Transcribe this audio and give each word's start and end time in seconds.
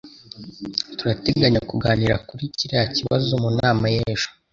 Turateganya 0.97 1.61
kuganira 1.69 2.15
kuri 2.27 2.43
kiriya 2.57 2.85
kibazo 2.95 3.31
mu 3.43 3.49
nama 3.59 3.85
y'ejo. 3.95 4.29